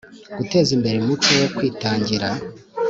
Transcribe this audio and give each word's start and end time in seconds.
Guteza 0.37 0.69
imbere 0.77 0.95
umuco 0.99 1.29
wo 1.39 1.47
kwitangira 1.55 2.27